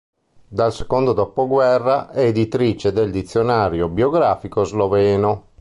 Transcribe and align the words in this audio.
Dal 0.47 0.73
secondo 0.73 1.13
dopoguerra 1.13 2.09
è 2.09 2.23
editrice 2.25 2.91
del 2.91 3.11
Dizionario 3.11 3.87
biografico 3.87 4.63
sloveno. 4.63 5.49